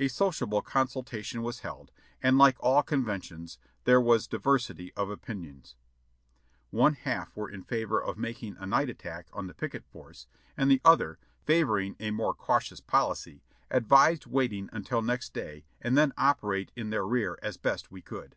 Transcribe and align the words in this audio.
A 0.00 0.08
sociable 0.08 0.62
consultation 0.62 1.42
was 1.44 1.60
held, 1.60 1.92
and 2.20 2.36
like 2.36 2.56
all 2.58 2.82
conventions 2.82 3.56
there 3.84 4.00
was 4.00 4.26
diversity 4.26 4.92
of 4.94 5.10
opinions; 5.10 5.76
one 6.72 6.94
half 6.94 7.36
were 7.36 7.48
in 7.48 7.62
favor 7.62 8.02
of 8.02 8.18
making 8.18 8.56
a 8.58 8.66
night 8.66 8.90
attack 8.90 9.28
on 9.32 9.46
the 9.46 9.54
picket 9.54 9.84
force, 9.84 10.26
and 10.56 10.68
the 10.72 10.80
other, 10.84 11.20
favoring 11.44 11.94
a 12.00 12.10
more 12.10 12.34
cautious 12.34 12.80
policy, 12.80 13.44
advised 13.70 14.26
waiting 14.26 14.68
until 14.72 15.02
next 15.02 15.32
day 15.32 15.64
and 15.80 15.96
then 15.96 16.12
operate 16.18 16.72
in 16.74 16.90
their 16.90 17.06
rear 17.06 17.38
as 17.40 17.56
best 17.56 17.92
we 17.92 18.02
could. 18.02 18.34